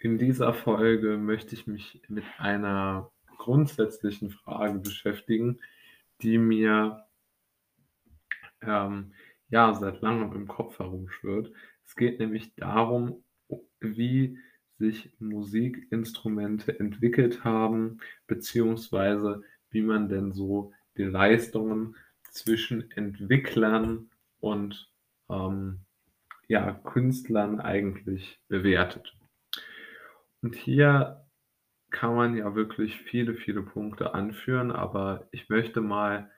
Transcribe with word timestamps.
In 0.00 0.16
dieser 0.16 0.54
Folge 0.54 1.16
möchte 1.16 1.56
ich 1.56 1.66
mich 1.66 2.00
mit 2.08 2.24
einer 2.38 3.10
grundsätzlichen 3.36 4.30
Frage 4.30 4.78
beschäftigen, 4.78 5.58
die 6.22 6.38
mir 6.38 7.04
ähm, 8.60 9.12
ja, 9.48 9.74
seit 9.74 10.00
Langem 10.00 10.32
im 10.34 10.46
Kopf 10.46 10.78
herumschwirrt. 10.78 11.50
Es 11.84 11.96
geht 11.96 12.20
nämlich 12.20 12.54
darum, 12.54 13.24
wie 13.80 14.38
sich 14.78 15.10
Musikinstrumente 15.18 16.78
entwickelt 16.78 17.42
haben, 17.42 17.98
beziehungsweise 18.28 19.42
wie 19.70 19.82
man 19.82 20.08
denn 20.08 20.32
so 20.32 20.72
die 20.96 21.04
Leistungen 21.04 21.96
zwischen 22.30 22.88
Entwicklern 22.92 24.10
und 24.38 24.92
ähm, 25.28 25.80
ja, 26.46 26.72
Künstlern 26.72 27.60
eigentlich 27.60 28.38
bewertet. 28.46 29.18
Und 30.42 30.54
hier 30.54 31.24
kann 31.90 32.14
man 32.14 32.36
ja 32.36 32.54
wirklich 32.54 33.00
viele, 33.00 33.34
viele 33.34 33.62
Punkte 33.62 34.14
anführen, 34.14 34.70
aber 34.70 35.26
ich 35.32 35.48
möchte 35.48 35.80
mal 35.80 36.30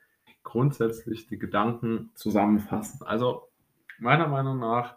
grundsätzlich 0.42 1.27
die 1.27 1.38
Gedanken 1.38 2.11
zusammenfassen. 2.15 3.05
Also 3.05 3.48
meiner 3.98 4.28
Meinung 4.28 4.59
nach 4.59 4.97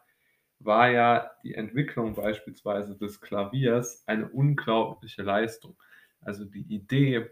war 0.59 0.89
ja 0.89 1.31
die 1.43 1.55
Entwicklung 1.55 2.15
beispielsweise 2.15 2.97
des 2.97 3.19
Klaviers 3.19 4.03
eine 4.07 4.29
unglaubliche 4.29 5.23
Leistung. 5.23 5.75
Also 6.21 6.45
die 6.45 6.61
Idee 6.73 7.29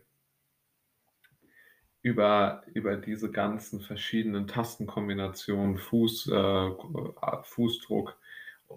über, 2.01 2.63
über 2.73 2.97
diese 2.97 3.31
ganzen 3.31 3.79
verschiedenen 3.79 4.47
Tastenkombinationen, 4.47 5.77
Fuß, 5.77 6.27
äh, 6.27 6.71
Fußdruck 7.43 8.17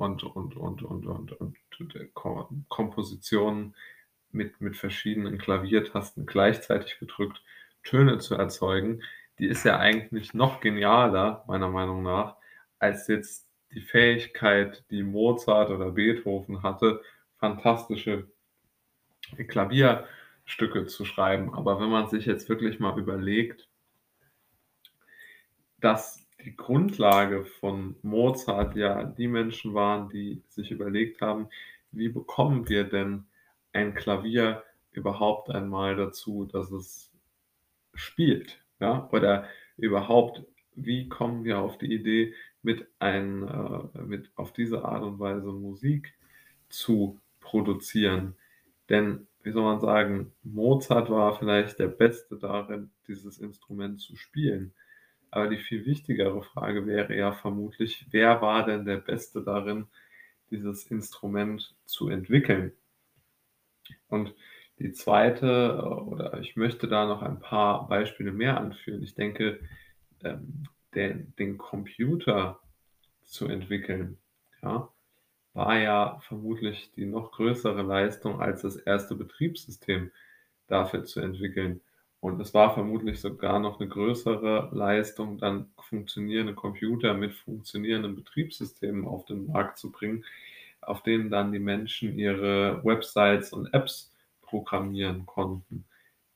und, 0.00 0.22
und, 0.24 0.56
und, 0.56 0.82
und, 0.82 1.06
und, 1.06 1.32
und 1.32 1.56
Kompositionen 2.68 3.74
mit, 4.30 4.60
mit 4.60 4.76
verschiedenen 4.76 5.38
Klaviertasten 5.38 6.26
gleichzeitig 6.26 6.98
gedrückt 6.98 7.42
Töne 7.84 8.18
zu 8.18 8.34
erzeugen, 8.34 9.02
die 9.38 9.46
ist 9.46 9.64
ja 9.64 9.78
eigentlich 9.78 10.34
noch 10.34 10.60
genialer, 10.60 11.44
meiner 11.46 11.68
Meinung 11.68 12.02
nach, 12.02 12.36
als 12.78 13.08
jetzt 13.08 13.48
die 13.72 13.80
Fähigkeit, 13.80 14.84
die 14.90 15.02
Mozart 15.02 15.70
oder 15.70 15.92
Beethoven 15.92 16.62
hatte, 16.62 17.02
fantastische 17.38 18.28
Klavierstücke 19.48 20.86
zu 20.86 21.04
schreiben. 21.04 21.54
Aber 21.54 21.80
wenn 21.80 21.90
man 21.90 22.08
sich 22.08 22.26
jetzt 22.26 22.48
wirklich 22.48 22.78
mal 22.78 22.98
überlegt, 22.98 23.68
dass 25.80 26.23
die 26.44 26.56
Grundlage 26.56 27.44
von 27.44 27.96
Mozart 28.02 28.76
ja 28.76 29.04
die 29.04 29.28
Menschen 29.28 29.74
waren, 29.74 30.08
die 30.08 30.42
sich 30.48 30.70
überlegt 30.70 31.20
haben, 31.20 31.48
wie 31.92 32.08
bekommen 32.08 32.68
wir 32.68 32.84
denn 32.84 33.24
ein 33.72 33.94
Klavier 33.94 34.62
überhaupt 34.92 35.50
einmal 35.50 35.96
dazu, 35.96 36.44
dass 36.44 36.70
es 36.70 37.10
spielt? 37.94 38.60
Ja? 38.80 39.08
Oder 39.12 39.48
überhaupt, 39.76 40.44
wie 40.74 41.08
kommen 41.08 41.44
wir 41.44 41.58
auf 41.58 41.78
die 41.78 41.92
Idee, 41.92 42.34
mit, 42.62 42.86
ein, 42.98 43.46
äh, 43.46 44.02
mit 44.02 44.30
auf 44.36 44.52
diese 44.52 44.84
Art 44.84 45.02
und 45.02 45.18
Weise 45.18 45.52
Musik 45.52 46.14
zu 46.68 47.20
produzieren? 47.40 48.36
Denn, 48.88 49.26
wie 49.42 49.52
soll 49.52 49.62
man 49.62 49.80
sagen, 49.80 50.32
Mozart 50.42 51.10
war 51.10 51.36
vielleicht 51.38 51.78
der 51.78 51.88
Beste 51.88 52.36
darin, 52.36 52.90
dieses 53.06 53.38
Instrument 53.38 54.00
zu 54.00 54.16
spielen. 54.16 54.72
Aber 55.34 55.48
die 55.48 55.58
viel 55.58 55.84
wichtigere 55.84 56.44
Frage 56.44 56.86
wäre 56.86 57.16
ja 57.16 57.32
vermutlich, 57.32 58.06
wer 58.12 58.40
war 58.40 58.64
denn 58.64 58.84
der 58.84 58.98
Beste 58.98 59.42
darin, 59.42 59.88
dieses 60.52 60.86
Instrument 60.86 61.74
zu 61.86 62.08
entwickeln? 62.08 62.72
Und 64.06 64.32
die 64.78 64.92
zweite, 64.92 65.82
oder 66.06 66.38
ich 66.38 66.54
möchte 66.54 66.86
da 66.86 67.06
noch 67.06 67.22
ein 67.22 67.40
paar 67.40 67.88
Beispiele 67.88 68.30
mehr 68.30 68.60
anführen. 68.60 69.02
Ich 69.02 69.16
denke, 69.16 69.58
ähm, 70.22 70.68
den, 70.94 71.34
den 71.36 71.58
Computer 71.58 72.60
zu 73.24 73.48
entwickeln, 73.48 74.18
ja, 74.62 74.88
war 75.52 75.78
ja 75.80 76.20
vermutlich 76.20 76.92
die 76.92 77.06
noch 77.06 77.32
größere 77.32 77.82
Leistung 77.82 78.40
als 78.40 78.62
das 78.62 78.76
erste 78.76 79.16
Betriebssystem 79.16 80.12
dafür 80.68 81.02
zu 81.02 81.18
entwickeln. 81.18 81.80
Und 82.24 82.40
es 82.40 82.54
war 82.54 82.72
vermutlich 82.72 83.20
sogar 83.20 83.58
noch 83.58 83.78
eine 83.78 83.86
größere 83.86 84.70
Leistung, 84.72 85.36
dann 85.36 85.70
funktionierende 85.78 86.54
Computer 86.54 87.12
mit 87.12 87.34
funktionierenden 87.34 88.16
Betriebssystemen 88.16 89.06
auf 89.06 89.26
den 89.26 89.48
Markt 89.48 89.76
zu 89.76 89.92
bringen, 89.92 90.24
auf 90.80 91.02
denen 91.02 91.28
dann 91.28 91.52
die 91.52 91.58
Menschen 91.58 92.18
ihre 92.18 92.82
Websites 92.82 93.52
und 93.52 93.74
Apps 93.74 94.10
programmieren 94.40 95.26
konnten. 95.26 95.84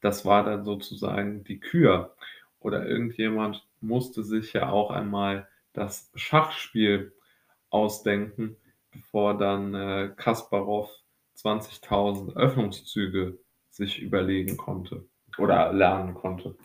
Das 0.02 0.26
war 0.26 0.44
dann 0.44 0.66
sozusagen 0.66 1.42
die 1.44 1.58
Kür. 1.58 2.14
Oder 2.60 2.86
irgendjemand 2.86 3.66
musste 3.80 4.24
sich 4.24 4.52
ja 4.52 4.68
auch 4.68 4.90
einmal 4.90 5.48
das 5.72 6.12
Schachspiel 6.14 7.14
ausdenken, 7.70 8.58
bevor 8.90 9.38
dann 9.38 9.74
äh, 9.74 10.12
Kasparov 10.14 10.90
20.000 11.38 12.36
Öffnungszüge 12.36 13.38
sich 13.70 14.02
überlegen 14.02 14.58
konnte 14.58 15.06
oder 15.38 15.72
lernen 15.72 16.14
konnte. 16.14 16.56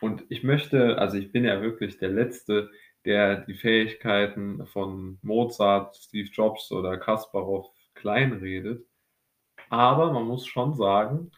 Und 0.00 0.24
ich 0.28 0.42
möchte, 0.42 0.98
also 0.98 1.16
ich 1.16 1.32
bin 1.32 1.44
ja 1.44 1.62
wirklich 1.62 1.98
der 1.98 2.10
Letzte, 2.10 2.70
der 3.04 3.36
die 3.36 3.54
Fähigkeiten 3.54 4.66
von 4.66 5.18
Mozart, 5.22 5.96
Steve 5.96 6.28
Jobs 6.28 6.70
oder 6.70 6.96
Kasparov 6.98 7.70
kleinredet. 7.94 8.86
Aber 9.70 10.12
man 10.12 10.24
muss 10.24 10.46
schon 10.46 10.74
sagen, 10.74 11.30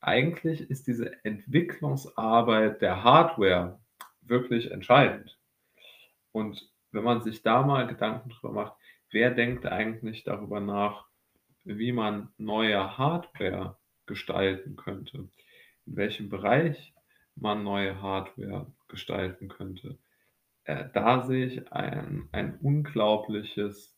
eigentlich 0.00 0.68
ist 0.70 0.86
diese 0.86 1.24
Entwicklungsarbeit 1.24 2.82
der 2.82 3.02
Hardware 3.02 3.80
wirklich 4.22 4.70
entscheidend. 4.70 5.38
Und 6.32 6.70
wenn 6.92 7.04
man 7.04 7.22
sich 7.22 7.42
da 7.42 7.62
mal 7.62 7.86
Gedanken 7.86 8.30
drüber 8.30 8.52
macht, 8.52 8.74
wer 9.10 9.30
denkt 9.30 9.66
eigentlich 9.66 10.24
darüber 10.24 10.60
nach, 10.60 11.06
wie 11.64 11.92
man 11.92 12.28
neue 12.36 12.98
Hardware 12.98 13.76
gestalten 14.06 14.76
könnte, 14.76 15.28
in 15.86 15.96
welchem 15.96 16.28
Bereich 16.28 16.94
man 17.36 17.64
neue 17.64 18.00
Hardware 18.00 18.66
gestalten 18.88 19.48
könnte, 19.48 19.98
äh, 20.64 20.86
da 20.92 21.22
sehe 21.22 21.46
ich 21.46 21.72
ein, 21.72 22.28
ein 22.32 22.58
unglaubliches 22.60 23.96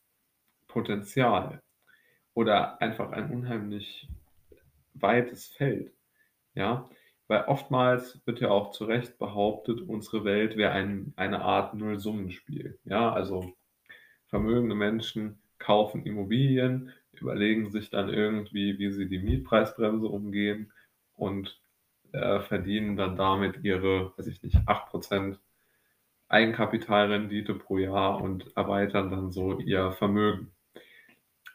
Potenzial 0.69 1.63
oder 2.35 2.81
einfach 2.83 3.13
ein 3.13 3.31
unheimlich 3.31 4.09
weites 4.95 5.49
Feld. 5.49 5.93
Ja, 6.55 6.89
weil 7.29 7.45
oftmals 7.45 8.21
wird 8.25 8.41
ja 8.41 8.51
auch 8.51 8.71
zu 8.71 8.85
Recht 8.85 9.19
behauptet, 9.19 9.81
unsere 9.81 10.25
Welt 10.25 10.57
wäre 10.57 10.73
ein, 10.73 11.13
eine 11.17 11.43
Art 11.43 11.75
Nullsummenspiel. 11.75 12.79
Ja, 12.85 13.13
also 13.13 13.53
vermögende 14.27 14.75
Menschen 14.75 15.39
kaufen 15.59 16.05
Immobilien, 16.07 16.93
überlegen 17.13 17.71
sich 17.71 17.91
dann 17.91 18.09
irgendwie, 18.09 18.79
wie 18.79 18.91
sie 18.93 19.09
die 19.09 19.19
Mietpreisbremse 19.19 20.07
umgehen 20.07 20.73
und 21.15 21.61
äh, 22.17 22.41
verdienen 22.41 22.97
dann 22.97 23.17
damit 23.17 23.63
ihre, 23.65 24.13
weiß 24.17 24.27
ich 24.27 24.43
nicht, 24.43 24.57
8% 24.57 25.39
Eigenkapitalrendite 26.29 27.55
pro 27.55 27.79
Jahr 27.79 28.21
und 28.21 28.57
erweitern 28.57 29.11
dann 29.11 29.31
so 29.31 29.59
ihr 29.61 29.93
Vermögen. 29.93 30.51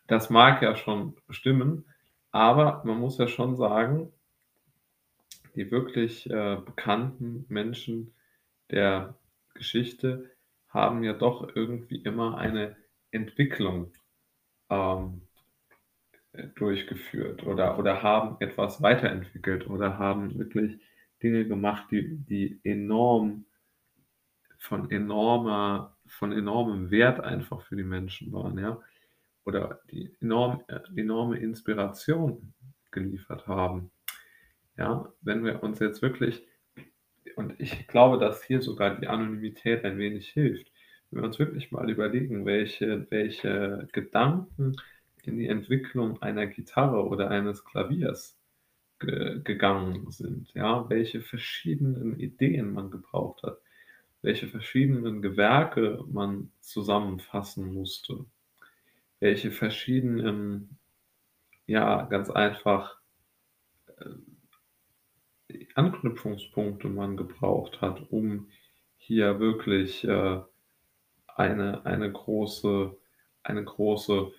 Das 0.08 0.30
mag 0.30 0.62
ja 0.62 0.76
schon 0.76 1.18
stimmen, 1.30 1.86
aber 2.32 2.82
man 2.86 3.00
muss 3.00 3.18
ja 3.18 3.28
schon 3.28 3.56
sagen, 3.58 4.12
die 5.56 5.72
wirklich 5.72 6.30
äh, 6.30 6.58
bekannten 6.64 7.46
Menschen 7.50 8.14
der 8.70 9.16
Geschichte 9.54 10.32
haben 10.70 11.04
ja 11.04 11.14
doch 11.14 11.54
irgendwie 11.56 11.98
immer 11.98 12.38
eine 12.38 12.78
Entwicklung 13.12 13.92
ähm, 14.70 15.22
durchgeführt 16.56 17.46
oder, 17.46 17.78
oder 17.78 18.02
haben 18.04 18.38
etwas 18.40 18.82
weiterentwickelt 18.82 19.68
oder 19.68 19.98
haben 19.98 20.38
wirklich 20.38 20.80
Dinge 21.22 21.46
gemacht, 21.46 21.88
die, 21.92 22.18
die 22.18 22.60
enorm 22.64 23.46
von 24.58 24.92
enormer, 24.92 25.98
von 26.06 26.32
enormem 26.32 26.92
Wert 26.92 27.20
einfach 27.20 27.62
für 27.64 27.76
die 27.76 27.84
Menschen 27.84 28.32
waren, 28.32 28.58
ja. 28.58 28.80
Oder 29.44 29.82
die 29.90 30.16
enorm, 30.22 30.64
enorme 30.96 31.40
Inspiration 31.40 32.54
geliefert 32.92 33.48
haben. 33.48 33.92
Ja, 34.78 35.12
wenn 35.22 35.44
wir 35.44 35.64
uns 35.64 35.80
jetzt 35.80 36.04
wirklich, 36.04 36.46
und 37.36 37.60
ich 37.60 37.88
glaube, 37.88 38.20
dass 38.20 38.44
hier 38.44 38.62
sogar 38.62 39.00
die 39.00 39.08
Anonymität 39.08 39.84
ein 39.84 39.98
wenig 39.98 40.30
hilft, 40.30 40.72
wenn 41.10 41.22
wir 41.22 41.26
uns 41.26 41.40
wirklich 41.40 41.72
mal 41.72 41.90
überlegen, 41.90 42.46
welche, 42.46 43.08
welche 43.10 43.88
Gedanken 43.92 44.76
in 45.24 45.38
die 45.38 45.48
Entwicklung 45.48 46.22
einer 46.22 46.48
Gitarre 46.48 47.06
oder 47.06 47.30
eines 47.30 47.64
Klaviers 47.66 48.38
ge 49.00 49.42
gegangen 49.44 50.12
sind, 50.12 50.54
ja, 50.54 50.90
welche 50.90 51.22
verschiedenen 51.22 52.20
Ideen 52.20 52.74
man 52.74 52.92
gebraucht 52.92 53.44
hat, 53.44 53.60
welche 54.22 54.48
verschiedenen 54.48 55.22
Gewerke 55.22 56.04
man 56.12 56.52
zusammenfassen 56.60 57.74
musste, 57.74 58.26
welche 59.20 59.52
verschiedenen 59.52 60.78
ja, 61.68 62.04
ganz 62.04 62.30
einfach 62.30 62.98
äh, 63.98 65.66
Anknüpfungspunkte 65.76 66.90
man 66.90 67.18
gebraucht 67.18 67.82
hat, 67.82 68.12
um 68.12 68.50
hier 68.98 69.40
wirklich, 69.40 70.04
äh, 70.04 70.42
eine 71.36 71.86
eine 71.86 72.12
große 72.12 72.98
eine 73.44 73.64
große, 73.64 74.32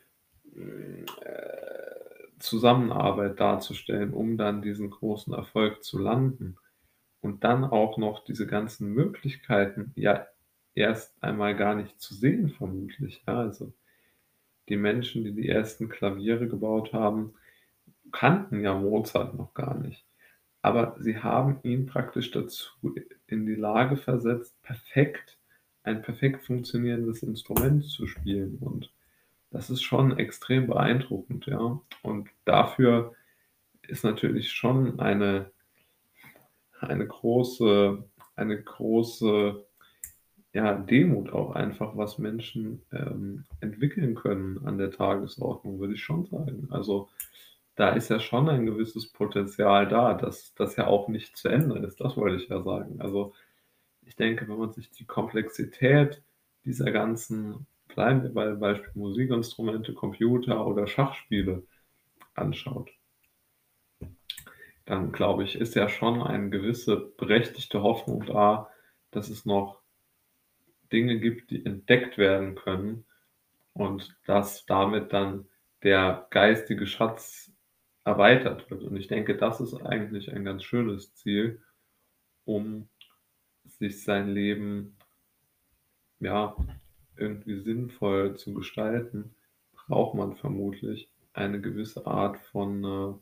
Zusammenarbeit 2.38 3.38
darzustellen, 3.40 4.12
um 4.12 4.36
dann 4.36 4.62
diesen 4.62 4.90
großen 4.90 5.32
Erfolg 5.32 5.84
zu 5.84 5.98
landen 5.98 6.56
und 7.20 7.44
dann 7.44 7.64
auch 7.64 7.98
noch 7.98 8.24
diese 8.24 8.46
ganzen 8.46 8.92
Möglichkeiten, 8.92 9.92
ja, 9.94 10.26
erst 10.74 11.22
einmal 11.22 11.54
gar 11.56 11.74
nicht 11.74 12.00
zu 12.00 12.14
sehen 12.14 12.50
vermutlich, 12.50 13.22
ja? 13.26 13.38
Also, 13.38 13.72
die 14.68 14.76
Menschen, 14.76 15.24
die 15.24 15.32
die 15.32 15.48
ersten 15.48 15.88
Klaviere 15.88 16.48
gebaut 16.48 16.92
haben, 16.92 17.34
kannten 18.12 18.60
ja 18.60 18.74
Mozart 18.74 19.34
noch 19.34 19.54
gar 19.54 19.78
nicht. 19.78 20.04
Aber 20.62 20.96
sie 20.98 21.18
haben 21.18 21.58
ihn 21.62 21.86
praktisch 21.86 22.30
dazu 22.30 22.70
in 23.26 23.46
die 23.46 23.54
Lage 23.54 23.96
versetzt, 23.96 24.60
perfekt 24.62 25.38
ein 25.84 26.02
perfekt 26.02 26.44
funktionierendes 26.44 27.22
Instrument 27.24 27.84
zu 27.84 28.06
spielen 28.06 28.58
und 28.60 28.92
das 29.52 29.70
ist 29.70 29.82
schon 29.82 30.18
extrem 30.18 30.66
beeindruckend, 30.66 31.46
ja? 31.46 31.80
Und 32.02 32.28
dafür 32.44 33.14
ist 33.86 34.04
natürlich 34.04 34.52
schon 34.52 35.00
eine 35.00 35.50
eine 36.80 37.06
große 37.06 38.04
eine 38.36 38.62
große, 38.62 39.64
ja, 40.54 40.74
Demut 40.74 41.32
auch 41.32 41.54
einfach, 41.54 41.96
was 41.96 42.18
Menschen, 42.18 42.82
ähm, 42.92 43.44
entwickeln 43.60 44.14
können 44.14 44.66
an 44.66 44.78
der 44.78 44.90
Tagesordnung, 44.90 45.80
würde 45.80 45.94
ich 45.94 46.02
schon 46.04 46.26
sagen. 46.26 46.68
Also, 46.70 47.08
da 47.76 47.90
ist 47.90 48.10
ja 48.10 48.20
schon 48.20 48.48
ein 48.48 48.66
gewisses 48.66 49.08
Potenzial 49.12 49.88
da, 49.88 50.14
dass 50.14 50.54
das 50.54 50.76
ja 50.76 50.86
auch 50.86 51.08
nicht 51.08 51.36
zu 51.36 51.48
Ende 51.48 51.78
ist, 51.80 52.00
das 52.00 52.16
wollte 52.16 52.42
ich 52.42 52.48
ja 52.48 52.62
sagen. 52.62 53.00
Also, 53.00 53.34
ich 54.04 54.16
denke, 54.16 54.48
wenn 54.48 54.58
man 54.58 54.72
sich 54.72 54.90
die 54.90 55.06
Komplexität 55.06 56.22
dieser 56.64 56.90
ganzen 56.92 57.66
bleiben 57.94 58.34
wir 58.34 58.54
Beispiel 58.56 58.90
Musikinstrumente, 58.94 59.94
Computer 59.94 60.66
oder 60.66 60.86
Schachspiele 60.86 61.62
anschaut 62.34 62.90
dann 64.84 65.12
glaube 65.12 65.44
ich, 65.44 65.56
ist 65.56 65.74
ja 65.74 65.88
schon 65.88 66.22
eine 66.22 66.50
gewisse 66.50 66.96
berechtigte 66.96 67.82
Hoffnung 67.82 68.24
da, 68.26 68.70
dass 69.10 69.28
es 69.28 69.44
noch 69.44 69.80
Dinge 70.92 71.18
gibt, 71.18 71.50
die 71.50 71.64
entdeckt 71.64 72.18
werden 72.18 72.54
können 72.54 73.04
und 73.72 74.14
dass 74.26 74.66
damit 74.66 75.12
dann 75.12 75.48
der 75.82 76.26
geistige 76.30 76.86
Schatz 76.86 77.50
erweitert 78.04 78.70
wird. 78.70 78.82
Und 78.82 78.96
ich 78.96 79.06
denke, 79.06 79.36
das 79.36 79.60
ist 79.60 79.74
eigentlich 79.74 80.32
ein 80.32 80.44
ganz 80.44 80.64
schönes 80.64 81.14
Ziel, 81.14 81.62
um 82.44 82.88
sich 83.64 84.02
sein 84.02 84.28
Leben, 84.28 84.96
ja, 86.20 86.56
irgendwie 87.16 87.60
sinnvoll 87.60 88.36
zu 88.36 88.54
gestalten, 88.54 89.34
braucht 89.72 90.14
man 90.14 90.36
vermutlich 90.36 91.10
eine 91.32 91.60
gewisse 91.60 92.06
Art 92.06 92.38
von, 92.38 92.84
äh 92.84 93.14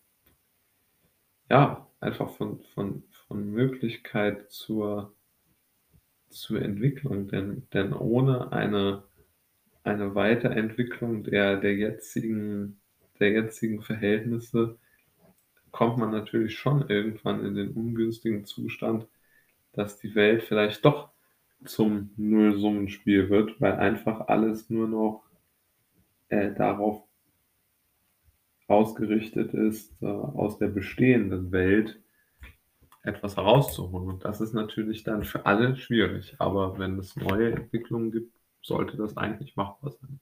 ja, 1.51 1.87
einfach 2.01 2.31
von 2.31 2.61
von 2.75 3.03
von 3.27 3.51
Möglichkeit 3.51 4.51
zur 4.51 5.15
zur 6.31 6.63
Entwicklung, 6.63 7.29
denn 7.29 7.67
denn 7.73 7.93
ohne 7.93 8.53
eine 8.53 9.03
eine 9.85 10.15
Weiterentwicklung 10.15 11.25
der 11.25 11.59
der 11.59 11.77
jetzigen 11.77 12.81
der 13.21 13.31
jetzigen 13.33 13.83
Verhältnisse 13.83 14.79
kommt 15.73 15.99
man 15.99 16.11
natürlich 16.13 16.59
schon 16.59 16.89
irgendwann 16.89 17.45
in 17.45 17.55
den 17.55 17.73
ungünstigen 17.73 18.45
Zustand, 18.45 19.07
dass 19.73 19.99
die 19.99 20.15
Welt 20.15 20.43
vielleicht 20.45 20.85
doch 20.85 21.11
zum 21.65 22.11
Nullsummenspiel 22.17 23.29
wird, 23.31 23.61
weil 23.61 23.75
einfach 23.75 24.29
alles 24.29 24.71
nur 24.71 24.89
noch, 24.89 25.25
äh, 26.29 26.53
darauf 26.55 27.05
ausgerichtet 28.67 29.53
ist, 29.53 30.01
äh, 30.03 30.07
aus 30.07 30.59
der 30.59 30.69
bestehenden 30.69 31.53
Welt 31.53 32.01
etwas 33.03 33.37
herauszuholen. 33.37 34.09
Und 34.09 34.25
das 34.25 34.41
ist 34.41 34.55
natürlich 34.55 35.03
dann 35.03 35.25
für 35.25 35.47
alle 35.47 35.77
schwierig, 35.77 36.37
aber 36.39 36.79
wenn 36.79 36.99
es 36.99 37.17
neue 37.17 37.53
Entwicklungen 37.53 38.13
gibt, 38.13 38.33
sollte 38.63 38.97
das 38.97 39.17
eigentlich 39.17 39.57
machbar 39.57 39.93
sein. 39.93 40.21